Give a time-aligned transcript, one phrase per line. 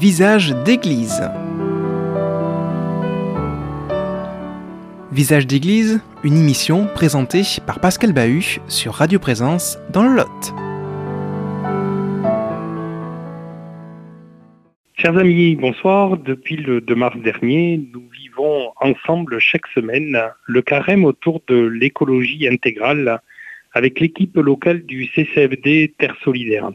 [0.00, 1.20] Visage d'église.
[5.12, 10.54] Visage d'église, une émission présentée par Pascal Bahut sur Radio Présence dans le Lot.
[14.96, 16.16] Chers amis, bonsoir.
[16.16, 22.48] Depuis le 2 mars dernier, nous vivons ensemble chaque semaine le carême autour de l'écologie
[22.48, 23.20] intégrale
[23.74, 26.70] avec l'équipe locale du CCFD Terre Solidaire.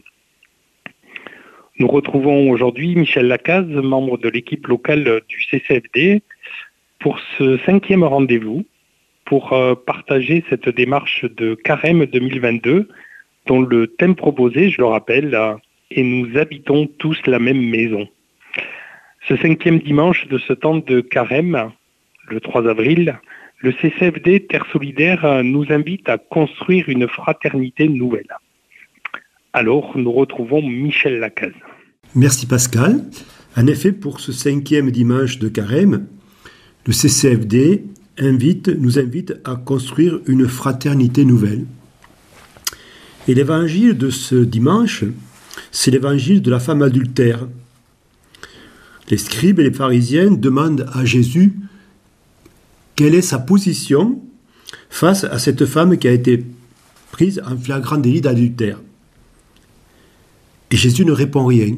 [1.78, 6.22] Nous retrouvons aujourd'hui Michel Lacaze, membre de l'équipe locale du CCFD,
[7.00, 8.64] pour ce cinquième rendez-vous,
[9.26, 12.88] pour euh, partager cette démarche de carême 2022,
[13.44, 15.38] dont le thème proposé, je le rappelle,
[15.90, 18.08] est Nous habitons tous la même maison.
[19.28, 21.72] Ce cinquième dimanche de ce temps de carême,
[22.30, 23.20] le 3 avril,
[23.58, 28.32] le CCFD Terre Solidaire nous invite à construire une fraternité nouvelle.
[29.52, 31.52] Alors, nous retrouvons Michel Lacaze.
[32.16, 33.04] Merci Pascal.
[33.58, 36.06] En effet, pour ce cinquième dimanche de carême,
[36.86, 37.84] le CCFD
[38.22, 41.66] nous invite à construire une fraternité nouvelle.
[43.28, 45.04] Et l'évangile de ce dimanche,
[45.70, 47.46] c'est l'évangile de la femme adultère.
[49.10, 51.52] Les scribes et les pharisiens demandent à Jésus
[52.94, 54.22] quelle est sa position
[54.88, 56.46] face à cette femme qui a été
[57.12, 58.80] prise en flagrant délit d'adultère.
[60.70, 61.76] Et Jésus ne répond rien.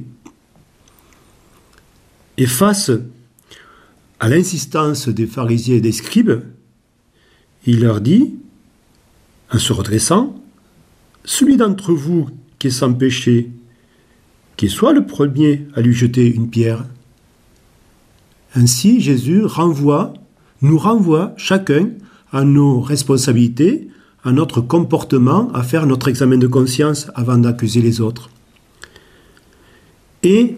[2.39, 2.93] Et face
[4.21, 6.41] à l'insistance des pharisiens et des scribes,
[7.67, 8.37] il leur dit,
[9.53, 10.35] en se redressant,
[11.25, 13.51] Celui d'entre vous qui est sans péché,
[14.57, 16.87] qu'il soit le premier à lui jeter une pierre.
[18.55, 20.15] Ainsi, Jésus renvoie,
[20.63, 21.91] nous renvoie chacun
[22.33, 23.89] à nos responsabilités,
[24.25, 28.31] à notre comportement, à faire notre examen de conscience avant d'accuser les autres.
[30.23, 30.57] Et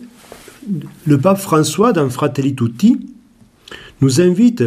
[1.06, 2.98] le pape François, dans Fratelli Tutti,
[4.00, 4.64] nous invite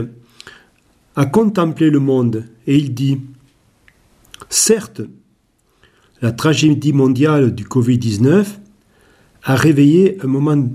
[1.16, 3.20] à contempler le monde et il dit
[4.50, 5.02] Certes,
[6.22, 8.46] la tragédie mondiale du Covid-19
[9.44, 10.70] a réveillé un moment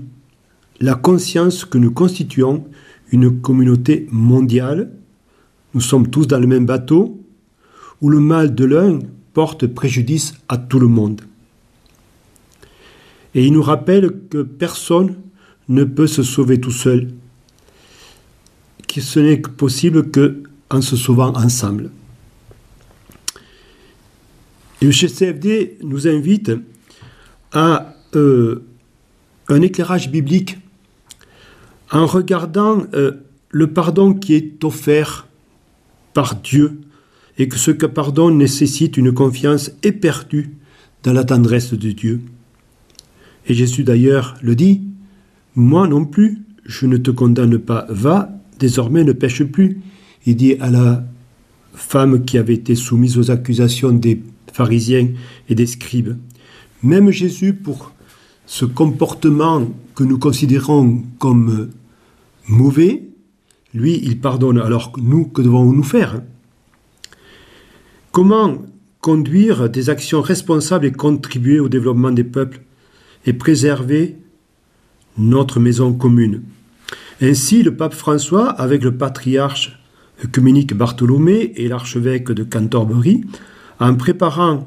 [0.79, 2.65] la conscience que nous constituons
[3.11, 4.91] une communauté mondiale,
[5.73, 7.19] nous sommes tous dans le même bateau,
[8.01, 8.99] où le mal de l'un
[9.33, 11.21] porte préjudice à tout le monde.
[13.35, 15.15] Et il nous rappelle que personne
[15.67, 17.09] ne peut se sauver tout seul,
[18.87, 21.91] que ce n'est possible qu'en se sauvant ensemble.
[24.81, 26.51] Et le CFD nous invite
[27.51, 28.63] à euh,
[29.47, 30.57] un éclairage biblique
[31.91, 33.11] en regardant euh,
[33.49, 35.27] le pardon qui est offert
[36.13, 36.79] par Dieu
[37.37, 40.55] et que ce que pardon nécessite une confiance éperdue
[41.03, 42.21] dans la tendresse de Dieu.
[43.49, 44.83] Et Jésus d'ailleurs le dit,
[45.55, 48.29] moi non plus, je ne te condamne pas, va,
[48.59, 49.81] désormais ne pêche plus.
[50.27, 51.03] Il dit à la
[51.73, 54.21] femme qui avait été soumise aux accusations des
[54.53, 55.09] pharisiens
[55.49, 56.15] et des scribes.
[56.83, 57.91] Même Jésus, pour
[58.45, 61.69] ce comportement que nous considérons comme
[62.47, 63.03] mauvais,
[63.73, 64.59] lui, il pardonne.
[64.59, 66.21] Alors nous, que devons-nous faire
[68.11, 68.57] Comment
[69.01, 72.61] conduire des actions responsables et contribuer au développement des peuples?
[73.25, 74.17] Et préserver
[75.17, 76.43] notre maison commune.
[77.21, 79.79] Ainsi, le pape François, avec le patriarche
[80.23, 83.21] œcuménique Bartholomé et l'archevêque de Canterbury,
[83.79, 84.65] en préparant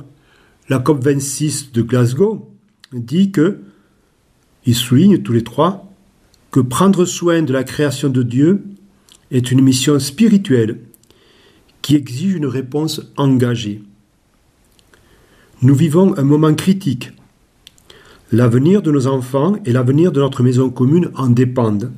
[0.68, 2.50] la COP26 de Glasgow,
[2.92, 3.60] dit que,
[4.64, 5.90] ils soulignent tous les trois,
[6.50, 8.62] que prendre soin de la création de Dieu
[9.30, 10.80] est une mission spirituelle
[11.80, 13.82] qui exige une réponse engagée.
[15.62, 17.12] Nous vivons un moment critique
[18.32, 21.90] L'avenir de nos enfants et l'avenir de notre maison commune en dépendent.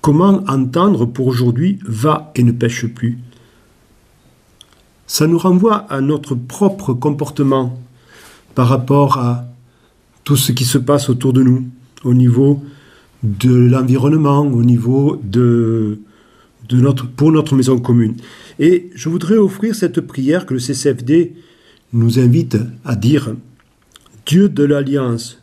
[0.00, 3.18] Comment entendre pour aujourd'hui va et ne pêche plus
[5.06, 7.78] Ça nous renvoie à notre propre comportement
[8.54, 9.44] par rapport à
[10.24, 11.66] tout ce qui se passe autour de nous,
[12.02, 12.62] au niveau
[13.22, 16.00] de l'environnement, au niveau de,
[17.16, 18.16] pour notre maison commune.
[18.58, 21.34] Et je voudrais offrir cette prière que le CCFD
[21.92, 22.56] nous invite
[22.86, 23.34] à dire
[24.28, 25.42] Dieu de l'Alliance,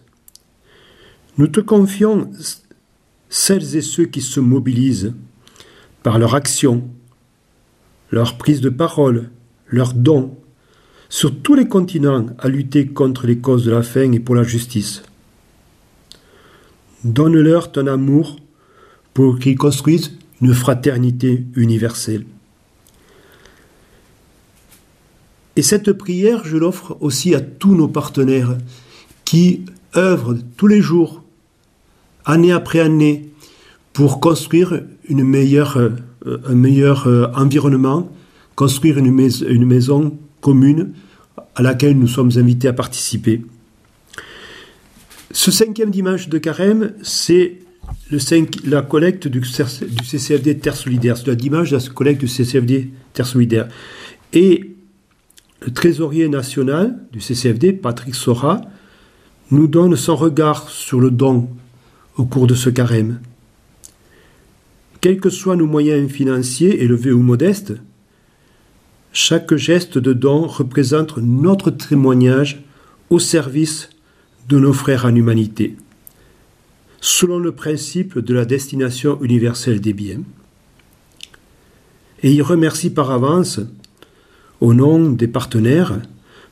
[1.39, 2.29] nous te confions
[3.29, 5.15] celles et ceux qui se mobilisent
[6.03, 6.87] par leur action,
[8.11, 9.31] leur prise de parole,
[9.65, 10.37] leurs dons,
[11.09, 14.43] sur tous les continents à lutter contre les causes de la faim et pour la
[14.43, 15.01] justice.
[17.03, 18.35] Donne-leur ton amour
[19.15, 22.27] pour qu'ils construisent une fraternité universelle.
[25.55, 28.57] Et cette prière, je l'offre aussi à tous nos partenaires
[29.23, 29.65] qui
[29.95, 31.23] œuvrent tous les jours
[32.25, 33.29] année après année
[33.93, 38.11] pour construire euh, un meilleur euh, environnement,
[38.55, 39.07] construire une,
[39.47, 40.91] une maison commune
[41.55, 43.41] à laquelle nous sommes invités à participer.
[45.31, 47.59] Ce cinquième dimanche de carême, c'est
[48.65, 51.17] la collecte du, CCFD Terre Solidaire.
[51.17, 53.67] C'est la dimanche de la collecte du CCFD Terre Solidaire.
[54.33, 54.74] Et
[55.65, 58.61] le trésorier national du CCFD, Patrick Sora,
[59.49, 61.49] nous donne son regard sur le don
[62.17, 63.19] au cours de ce carême.
[65.01, 67.73] Quels que soient nos moyens financiers, élevés ou modestes,
[69.11, 72.63] chaque geste de don représente notre témoignage
[73.09, 73.89] au service
[74.47, 75.77] de nos frères en humanité,
[77.01, 80.21] selon le principe de la destination universelle des biens.
[82.21, 83.59] Et il remercie par avance,
[84.61, 85.99] au nom des partenaires,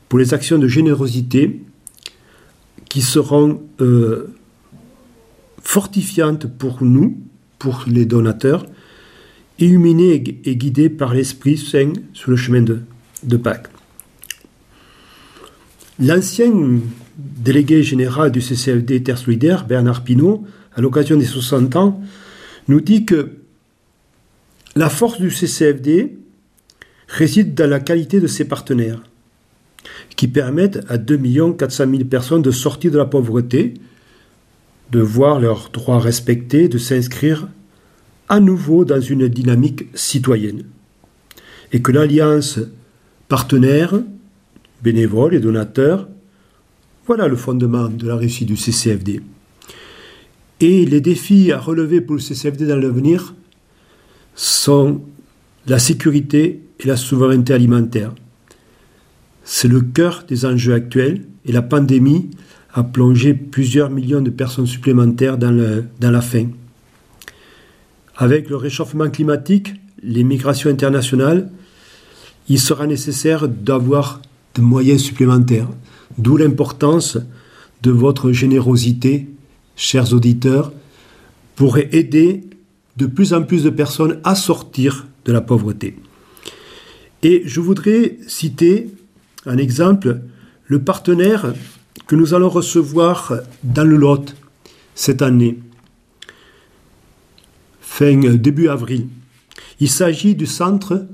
[0.08, 1.60] pour les actions de générosité
[2.88, 4.34] qui seront euh,
[5.62, 7.18] fortifiantes pour nous,
[7.58, 8.66] pour les donateurs,
[9.58, 12.80] illuminés et guidés par l'Esprit Saint sur le chemin de,
[13.22, 13.68] de Pâques.
[15.98, 16.52] L'ancien
[17.16, 22.02] délégué général du CCFD Terre Solidaire, Bernard Pinault, à l'occasion des 60 ans,
[22.68, 23.30] nous dit que
[24.74, 26.16] la force du CCFD
[27.08, 29.02] réside dans la qualité de ses partenaires,
[30.16, 33.74] qui permettent à 2 400 000 personnes de sortir de la pauvreté,
[34.90, 37.48] de voir leurs droits respectés, de s'inscrire
[38.28, 40.64] à nouveau dans une dynamique citoyenne.
[41.72, 42.60] Et que l'alliance
[43.28, 43.94] partenaire,
[44.82, 46.08] bénévoles et donateurs
[47.06, 49.20] voilà le fondement de la réussite du CCFD.
[50.60, 53.34] Et les défis à relever pour le CCFD dans l'avenir
[54.34, 55.02] sont
[55.66, 58.12] la sécurité et la souveraineté alimentaire.
[59.44, 62.30] C'est le cœur des enjeux actuels et la pandémie
[62.72, 65.50] a plongé plusieurs millions de personnes supplémentaires dans,
[66.00, 66.48] la faim.
[68.16, 71.50] Avec le réchauffement climatique, les migrations internationales,
[72.48, 74.20] il sera nécessaire d'avoir
[74.54, 75.68] de moyens supplémentaires.
[76.18, 77.18] D'où l'importance
[77.82, 79.28] de votre générosité,
[79.76, 80.72] chers auditeurs,
[81.54, 82.44] pour aider
[82.96, 85.96] de plus en plus de personnes à sortir de la pauvreté.
[87.22, 88.90] Et je voudrais citer
[89.46, 90.20] un exemple,
[90.66, 91.54] le partenaire
[92.06, 94.34] que nous allons recevoir dans le Lot
[94.94, 95.58] cette année,
[97.80, 99.08] fin début avril.
[99.80, 101.06] Il s'agit du centre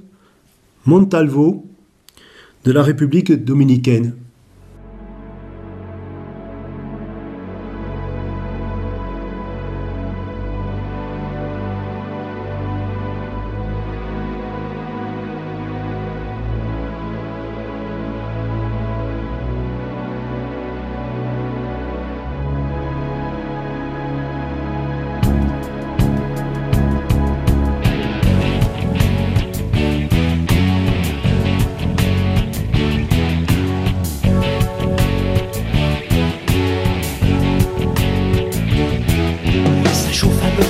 [0.87, 1.67] Montalvo
[2.65, 4.15] de la République dominicaine.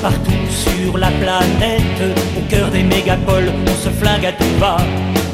[0.03, 2.01] partout sur la planète,
[2.37, 4.77] au cœur des mégapoles, on se flingue à tout va.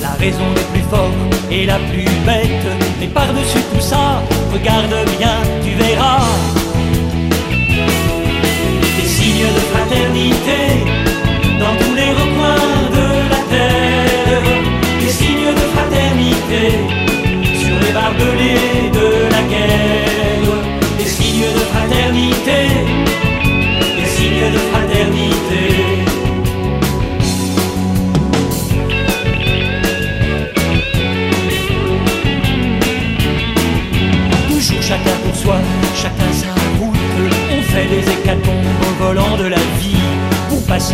[0.00, 1.10] La raison des plus forts
[1.50, 2.66] et la plus bête,
[3.00, 4.22] mais par-dessus tout ça,
[4.52, 6.22] regarde bien, tu verras.
[8.98, 10.60] Des signes de fraternité
[11.58, 14.42] dans tous les recoins de la terre,
[15.00, 16.64] des signes de fraternité
[17.62, 20.25] sur les barbelés de la guerre.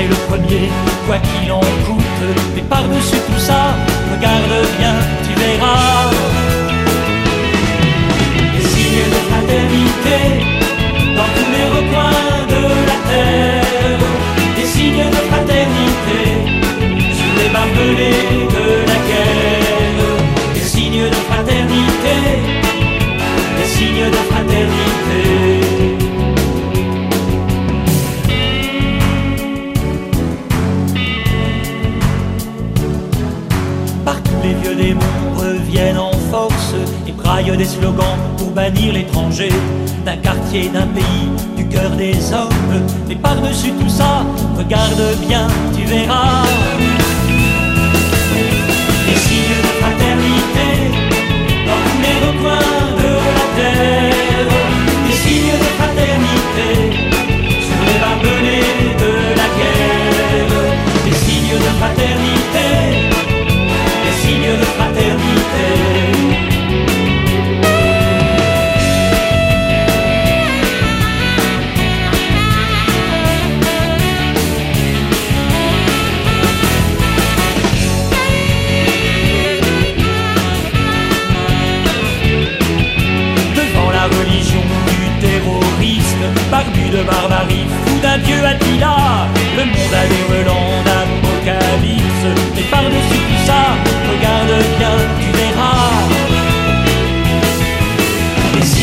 [0.08, 0.70] le premier,
[1.06, 2.22] quoi qu'il en coûte.
[2.54, 3.74] Mais par-dessus tout ça,
[4.14, 4.94] regarde bien,
[5.24, 6.10] tu verras.
[8.54, 10.41] Des signes de fraternité.
[40.04, 42.82] d'un quartier, d'un pays, du cœur des hommes.
[43.08, 44.24] Mais par-dessus tout ça,
[44.56, 46.42] regarde bien, tu verras.
[49.06, 50.68] Des signes de fraternité
[51.66, 54.52] dans tous les recoins de la terre.
[55.06, 56.70] Des signes de fraternité
[57.66, 60.62] sur les barbelés de la guerre.
[61.04, 62.68] Des signes de fraternité,
[64.04, 65.51] des signes de fraternité.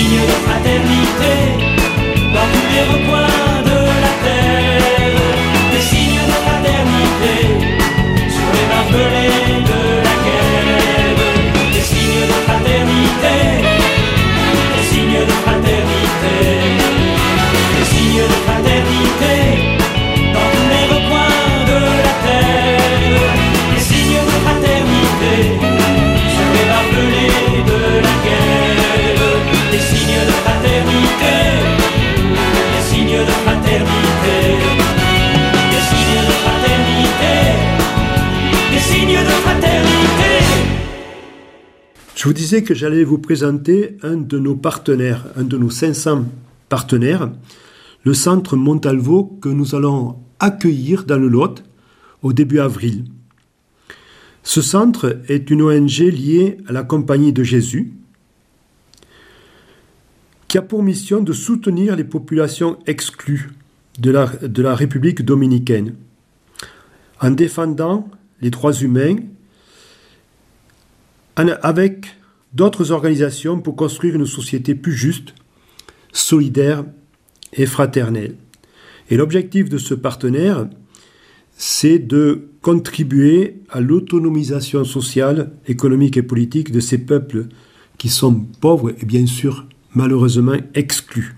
[0.10, 1.34] Signes de fraternité
[2.34, 3.39] dans tous les recoins
[42.20, 46.26] Je vous disais que j'allais vous présenter un de nos partenaires, un de nos 500
[46.68, 47.32] partenaires,
[48.04, 51.64] le centre Montalvo que nous allons accueillir dans le Lot
[52.22, 53.06] au début avril.
[54.44, 57.94] Ce centre est une ONG liée à la Compagnie de Jésus
[60.50, 63.52] qui a pour mission de soutenir les populations exclues
[63.98, 65.96] de la, de la République dominicaine
[67.22, 68.10] en défendant
[68.42, 69.16] les droits humains
[71.48, 72.08] avec
[72.54, 75.34] d'autres organisations pour construire une société plus juste,
[76.12, 76.84] solidaire
[77.54, 78.36] et fraternelle.
[79.10, 80.68] Et l'objectif de ce partenaire,
[81.56, 87.48] c'est de contribuer à l'autonomisation sociale, économique et politique de ces peuples
[87.98, 91.36] qui sont pauvres et bien sûr malheureusement exclus,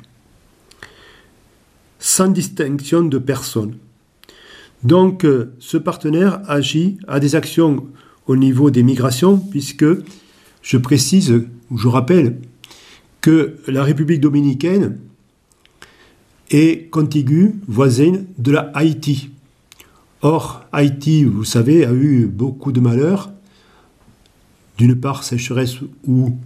[2.00, 3.77] sans distinction de personne.
[4.84, 7.88] Donc euh, ce partenaire agit à des actions
[8.31, 9.85] au niveau des migrations, puisque
[10.61, 11.33] je précise,
[11.69, 12.38] ou je rappelle,
[13.19, 14.97] que la République dominicaine
[16.50, 19.31] est contiguë, voisine de la Haïti.
[20.21, 23.31] Or, Haïti, vous savez, a eu beaucoup de malheurs,
[24.77, 25.75] d'une part sécheresse
[26.07, 26.38] ou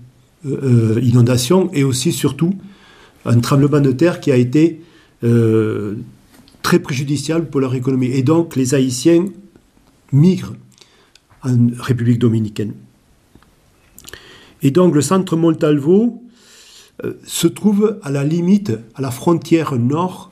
[0.47, 2.55] euh, inondation, et aussi surtout
[3.25, 4.81] un tremblement de terre qui a été
[5.23, 5.95] euh,
[6.63, 8.07] très préjudiciable pour leur économie.
[8.07, 9.25] Et donc, les Haïtiens
[10.11, 10.55] migrent
[11.45, 12.73] en République dominicaine.
[14.61, 16.21] Et donc, le centre Montalvo
[17.03, 20.31] euh, se trouve à la limite, à la frontière nord,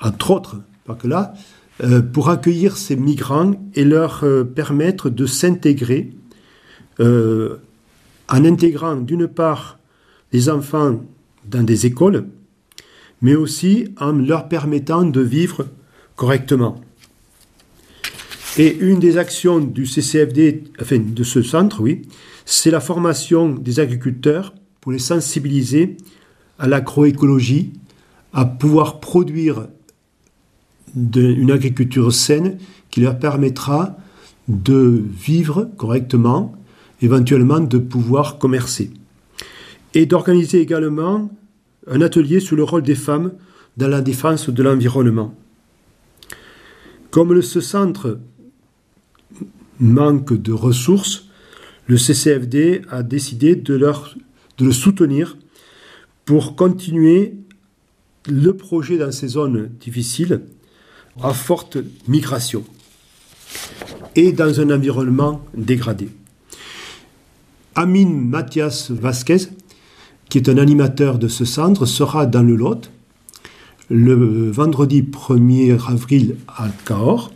[0.00, 1.34] entre autres, pas que là,
[1.82, 6.12] euh, pour accueillir ces migrants et leur euh, permettre de s'intégrer
[7.00, 9.80] en intégrant d'une part
[10.32, 11.00] les enfants
[11.44, 12.26] dans des écoles,
[13.20, 15.66] mais aussi en leur permettant de vivre
[16.14, 16.83] correctement.
[18.56, 22.02] Et une des actions du CCFD, enfin de ce centre, oui,
[22.44, 25.96] c'est la formation des agriculteurs pour les sensibiliser
[26.60, 27.72] à l'agroécologie,
[28.32, 29.66] à pouvoir produire
[30.94, 32.58] une agriculture saine
[32.90, 33.96] qui leur permettra
[34.46, 36.54] de vivre correctement,
[37.02, 38.92] éventuellement de pouvoir commercer.
[39.94, 41.28] Et d'organiser également
[41.88, 43.32] un atelier sur le rôle des femmes
[43.76, 45.34] dans la défense de l'environnement.
[47.10, 48.18] Comme ce centre
[49.80, 51.26] manque de ressources,
[51.86, 55.36] le CCFD a décidé de, le soutenir
[56.24, 57.34] pour continuer
[58.28, 60.42] le projet dans ces zones difficiles
[61.22, 61.78] à forte
[62.08, 62.64] migration
[64.16, 66.08] et dans un environnement dégradé.
[67.74, 69.48] Amin Mathias Vasquez,
[70.28, 72.90] qui est un animateur de ce centre, sera dans le Lot
[73.90, 77.30] le vendredi 1er avril à Cahors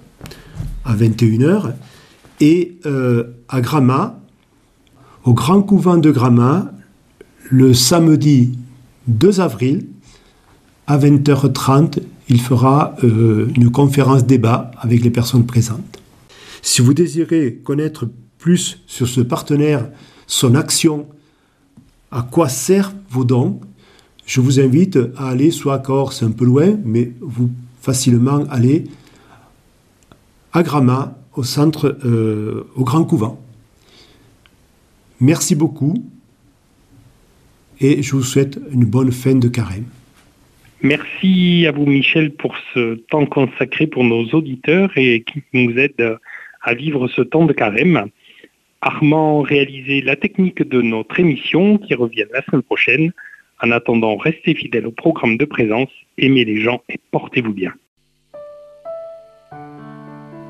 [0.84, 1.74] à 21h
[2.40, 4.20] et euh, à Gramma,
[5.24, 6.72] au Grand Couvent de Gramma,
[7.50, 8.58] le samedi
[9.06, 9.86] 2 avril
[10.86, 16.00] à 20h30, il fera euh, une conférence débat avec les personnes présentes.
[16.62, 19.88] Si vous désirez connaître plus sur ce partenaire,
[20.26, 21.06] son action,
[22.10, 23.60] à quoi servent vos dons,
[24.26, 28.44] je vous invite à aller soit à Cahors, c'est un peu loin, mais vous facilement
[28.50, 28.84] aller
[30.52, 33.40] à Gramma, au centre, euh, au Grand Couvent.
[35.20, 35.94] Merci beaucoup
[37.80, 39.86] et je vous souhaite une bonne fin de carême.
[40.82, 46.18] Merci à vous, Michel, pour ce temps consacré pour nos auditeurs et qui nous aide
[46.62, 48.08] à vivre ce temps de carême.
[48.80, 53.12] Armand réalisait la technique de notre émission qui revient la semaine prochaine.
[53.62, 57.74] En attendant, restez fidèles au programme de présence, aimez les gens et portez-vous bien.